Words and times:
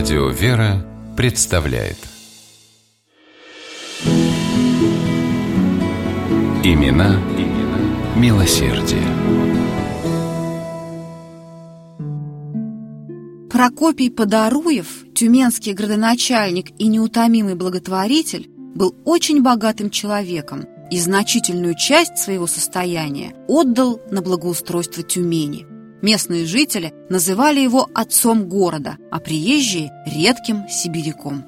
Радио 0.00 0.30
«Вера» 0.30 0.82
представляет 1.14 1.98
Имена, 6.64 7.20
имена 7.36 8.16
милосердие. 8.16 9.04
Прокопий 13.50 14.10
Подоруев, 14.10 15.04
тюменский 15.14 15.74
градоначальник 15.74 16.70
и 16.78 16.86
неутомимый 16.86 17.54
благотворитель, 17.54 18.48
был 18.74 18.96
очень 19.04 19.42
богатым 19.42 19.90
человеком 19.90 20.64
и 20.90 20.98
значительную 20.98 21.74
часть 21.74 22.16
своего 22.16 22.46
состояния 22.46 23.34
отдал 23.48 24.00
на 24.10 24.22
благоустройство 24.22 25.02
Тюмени. 25.02 25.69
Местные 26.02 26.46
жители 26.46 26.94
называли 27.08 27.60
его 27.60 27.88
отцом 27.94 28.48
города, 28.48 28.96
а 29.10 29.20
приезжие– 29.20 29.90
редким 30.06 30.68
сибиряком. 30.68 31.44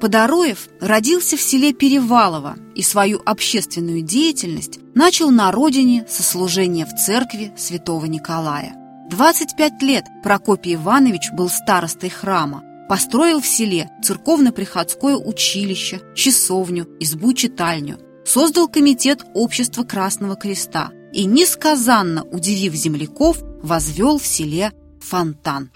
Подороев 0.00 0.68
родился 0.80 1.36
в 1.36 1.42
селе 1.42 1.74
Перевалово 1.74 2.56
и 2.74 2.82
свою 2.82 3.20
общественную 3.26 4.00
деятельность 4.00 4.78
начал 4.94 5.30
на 5.30 5.52
родине 5.52 6.06
со 6.08 6.22
служения 6.22 6.86
в 6.86 6.96
церкви 6.96 7.52
святого 7.56 8.06
Николая. 8.06 8.74
25 9.10 9.82
лет 9.82 10.04
Прокопий 10.22 10.76
Иванович 10.76 11.32
был 11.32 11.50
старостой 11.50 12.08
храма, 12.08 12.64
построил 12.88 13.40
в 13.40 13.46
селе 13.46 13.90
церковно-приходское 14.02 15.16
училище, 15.16 16.00
часовню, 16.14 16.88
избу-читальню, 16.98 17.98
создал 18.24 18.68
комитет 18.68 19.22
общества 19.34 19.84
Красного 19.84 20.36
Креста 20.36 20.92
и, 21.12 21.26
несказанно 21.26 22.24
удивив 22.24 22.74
земляков, 22.74 23.38
возвел 23.62 24.18
в 24.18 24.26
селе 24.26 24.72
фонтан. 25.00 25.70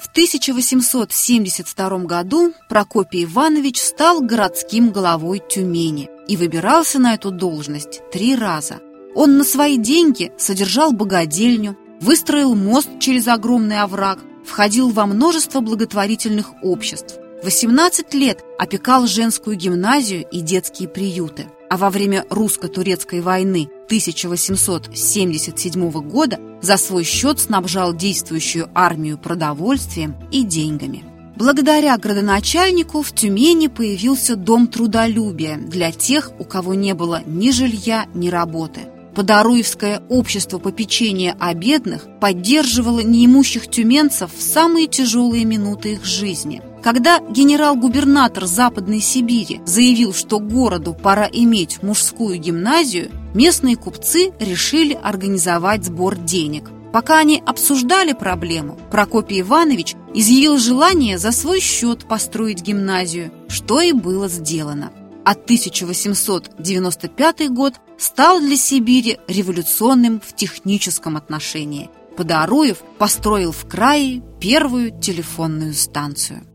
В 0.00 0.08
1872 0.10 1.98
году 2.00 2.52
Прокопий 2.68 3.24
Иванович 3.24 3.80
стал 3.80 4.20
городским 4.20 4.90
головой 4.90 5.42
Тюмени 5.46 6.08
и 6.26 6.36
выбирался 6.36 6.98
на 6.98 7.14
эту 7.14 7.30
должность 7.30 8.00
три 8.10 8.34
раза. 8.34 8.80
Он 9.14 9.36
на 9.36 9.44
свои 9.44 9.76
деньги 9.76 10.32
содержал 10.38 10.92
богадельню, 10.92 11.76
выстроил 12.00 12.54
мост 12.54 12.88
через 12.98 13.28
огромный 13.28 13.80
овраг, 13.80 14.20
входил 14.44 14.90
во 14.90 15.06
множество 15.06 15.60
благотворительных 15.60 16.52
обществ. 16.62 17.16
18 17.42 18.14
лет 18.14 18.42
опекал 18.58 19.06
женскую 19.06 19.56
гимназию 19.56 20.26
и 20.30 20.40
детские 20.40 20.88
приюты 20.88 21.46
а 21.70 21.76
во 21.76 21.88
время 21.88 22.26
русско-турецкой 22.28 23.20
войны 23.20 23.68
1877 23.86 25.90
года 26.02 26.40
за 26.60 26.76
свой 26.76 27.04
счет 27.04 27.38
снабжал 27.38 27.94
действующую 27.94 28.68
армию 28.74 29.16
продовольствием 29.16 30.16
и 30.32 30.42
деньгами. 30.42 31.04
Благодаря 31.36 31.96
градоначальнику 31.96 33.02
в 33.02 33.12
Тюмени 33.12 33.68
появился 33.68 34.34
дом 34.36 34.66
трудолюбия 34.66 35.56
для 35.56 35.92
тех, 35.92 36.32
у 36.38 36.44
кого 36.44 36.74
не 36.74 36.92
было 36.92 37.22
ни 37.24 37.50
жилья, 37.52 38.06
ни 38.14 38.28
работы. 38.28 38.80
Подоруевское 39.14 40.02
общество 40.08 40.58
попечения 40.58 41.36
о 41.38 41.54
бедных 41.54 42.08
поддерживало 42.20 43.00
неимущих 43.00 43.70
тюменцев 43.70 44.30
в 44.36 44.42
самые 44.42 44.88
тяжелые 44.88 45.44
минуты 45.44 45.92
их 45.92 46.04
жизни– 46.04 46.62
когда 46.82 47.20
генерал-губернатор 47.20 48.46
Западной 48.46 49.00
Сибири 49.00 49.60
заявил, 49.66 50.14
что 50.14 50.38
городу 50.38 50.94
пора 50.94 51.28
иметь 51.30 51.82
мужскую 51.82 52.38
гимназию, 52.38 53.10
местные 53.34 53.76
купцы 53.76 54.32
решили 54.40 54.94
организовать 54.94 55.84
сбор 55.84 56.16
денег. 56.16 56.70
Пока 56.92 57.18
они 57.18 57.42
обсуждали 57.46 58.14
проблему, 58.14 58.76
Прокопий 58.90 59.42
Иванович 59.42 59.94
изъявил 60.12 60.58
желание 60.58 61.18
за 61.18 61.30
свой 61.30 61.60
счет 61.60 62.08
построить 62.08 62.62
гимназию, 62.62 63.30
что 63.48 63.80
и 63.80 63.92
было 63.92 64.28
сделано. 64.28 64.90
А 65.24 65.30
1895 65.32 67.50
год 67.50 67.74
стал 67.98 68.40
для 68.40 68.56
Сибири 68.56 69.18
революционным 69.28 70.20
в 70.20 70.34
техническом 70.34 71.16
отношении. 71.16 71.90
Подоруев 72.16 72.78
построил 72.98 73.52
в 73.52 73.68
крае 73.68 74.20
первую 74.40 74.90
телефонную 74.98 75.74
станцию. 75.74 76.49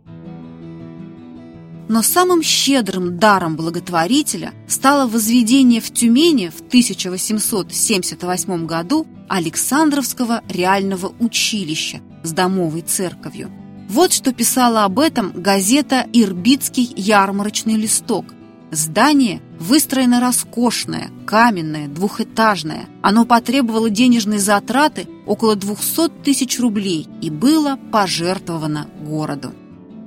Но 1.88 2.02
самым 2.02 2.42
щедрым 2.42 3.20
даром 3.20 3.56
благотворителя 3.56 4.56
стало 4.68 5.08
возведение 5.08 5.82
в 5.82 5.94
Тюмени 5.94 6.50
в 6.50 6.62
1878 6.62 8.66
году 8.66 9.06
Александровского 9.30 10.42
реального 10.50 11.14
училища 11.20 12.02
с 12.24 12.32
домовой 12.32 12.82
церковью. 12.82 13.52
Вот 13.88 14.14
что 14.14 14.34
писала 14.34 14.84
об 14.84 14.98
этом 15.00 15.32
газета 15.32 16.08
«Ирбитский 16.12 16.92
ярмарочный 16.96 17.76
листок». 17.76 18.26
Здание 18.72 19.44
выстроено 19.60 20.20
роскошное, 20.20 21.12
каменное, 21.28 21.88
двухэтажное. 21.88 22.88
Оно 23.04 23.26
потребовало 23.26 23.92
денежной 23.92 24.40
затраты 24.40 25.08
около 25.28 25.56
200 25.56 26.24
тысяч 26.24 26.60
рублей 26.60 27.08
и 27.22 27.30
было 27.30 27.78
пожертвовано 27.92 28.88
городу. 29.02 29.54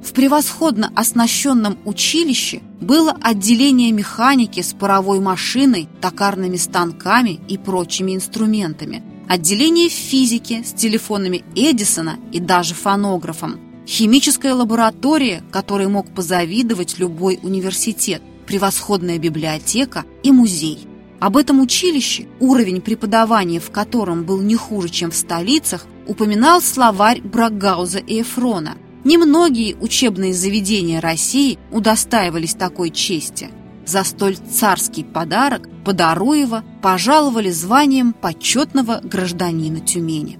В 0.02 0.12
превосходно 0.12 0.92
оснащенном 0.94 1.78
училище 1.84 2.62
было 2.80 3.16
отделение 3.20 3.92
механики 3.92 4.60
с 4.60 4.72
паровой 4.72 5.20
машиной, 5.20 5.88
токарными 6.00 6.56
станками 6.56 7.40
и 7.48 7.58
прочими 7.58 8.14
инструментами, 8.14 9.02
отделение 9.28 9.88
физики 9.88 10.62
с 10.64 10.72
телефонами 10.72 11.44
Эдисона 11.54 12.18
и 12.32 12.38
даже 12.38 12.74
фонографом, 12.74 13.60
химическая 13.86 14.54
лаборатория, 14.54 15.42
которой 15.50 15.88
мог 15.88 16.08
позавидовать 16.14 16.98
любой 16.98 17.40
университет, 17.42 18.22
превосходная 18.46 19.18
библиотека 19.18 20.04
и 20.22 20.30
музей. 20.30 20.78
Об 21.20 21.36
этом 21.36 21.60
училище, 21.60 22.28
уровень 22.38 22.80
преподавания 22.80 23.58
в 23.58 23.72
котором 23.72 24.22
был 24.22 24.40
не 24.40 24.54
хуже, 24.54 24.88
чем 24.88 25.10
в 25.10 25.16
столицах, 25.16 25.84
упоминал 26.06 26.62
словарь 26.62 27.20
Брагауза 27.20 27.98
и 27.98 28.22
Эфрона– 28.22 28.76
Немногие 29.04 29.76
учебные 29.76 30.34
заведения 30.34 31.00
России 31.00 31.58
удостаивались 31.70 32.54
такой 32.54 32.90
чести. 32.90 33.50
За 33.86 34.04
столь 34.04 34.36
царский 34.36 35.04
подарок 35.04 35.68
Подоруева 35.84 36.62
пожаловали 36.82 37.50
званием 37.50 38.12
почетного 38.12 39.00
гражданина 39.02 39.80
Тюмени. 39.80 40.38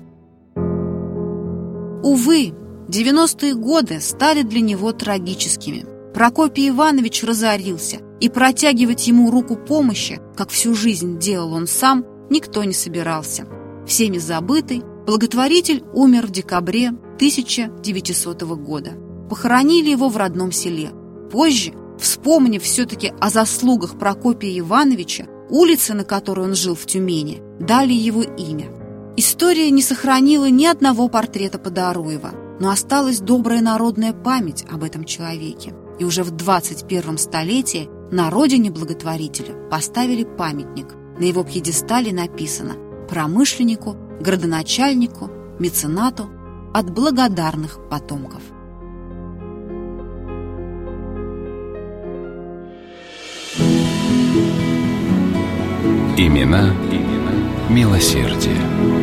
Увы, 2.03 2.53
90-е 2.89 3.55
годы 3.55 4.01
стали 4.01 4.43
для 4.43 4.61
него 4.61 4.93
трагическими. 4.93 5.87
Прокопий 6.13 6.69
Иванович 6.69 7.23
разорился, 7.25 8.01
и 8.21 8.29
протягивать 8.29 9.07
ему 9.07 9.31
руку 9.31 9.57
помощи, 9.57 10.21
как 10.37 10.51
всю 10.51 10.75
жизнь 10.75 11.19
делал 11.19 11.53
он 11.53 11.67
сам, 11.67 12.05
никто 12.31 12.65
не 12.65 12.73
собирался. 12.73 13.47
Всеми 13.87 14.19
забытый, 14.19 14.83
благотворитель 15.07 15.85
умер 15.93 16.27
в 16.27 16.31
декабре 16.31 16.93
1900 17.19 18.43
года. 18.43 18.93
Похоронили 19.29 19.91
его 19.91 20.09
в 20.09 20.17
родном 20.17 20.53
селе. 20.53 20.91
Позже, 21.33 21.73
вспомнив 21.99 22.63
все-таки 22.63 23.13
о 23.21 23.29
заслугах 23.29 23.99
Прокопия 23.99 24.57
Ивановича, 24.61 25.27
улицы, 25.51 25.95
на 25.95 26.05
которой 26.05 26.47
он 26.47 26.55
жил 26.55 26.77
в 26.77 26.87
Тюмени, 26.87 27.43
дали 27.59 27.93
его 27.93 28.23
имя. 28.23 28.69
История 29.17 29.69
не 29.73 29.83
сохранила 29.83 30.49
ни 30.49 30.65
одного 30.65 31.09
портрета 31.09 31.59
Подоруева, 31.59 32.31
но 32.61 32.71
осталась 32.71 33.19
добрая 33.19 33.63
народная 33.63 34.13
память 34.13 34.65
об 34.71 34.85
этом 34.85 35.03
человеке. 35.03 35.75
И 35.99 36.05
уже 36.05 36.23
в 36.23 36.31
21 36.31 37.19
столетии 37.19 37.89
на 38.13 38.31
родине 38.31 38.71
благотворителя 38.71 39.55
поставили 39.69 40.23
памятник. 40.23 40.95
На 41.19 41.25
его 41.25 41.43
пьедестале 41.43 42.13
написано 42.13 42.77
«Промышленнику, 43.09 43.97
градоначальнику, 44.21 45.29
меценату, 45.59 46.31
от 46.79 46.91
благодарных 46.93 47.81
потомков. 47.91 48.41
Имена, 56.17 56.73
имена 56.93 57.33
милосердие. 57.69 58.98